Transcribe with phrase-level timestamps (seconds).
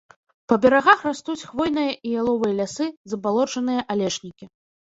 [0.51, 4.45] Па берагах растуць хвойныя і яловыя лясы, забалочаныя алешнікі.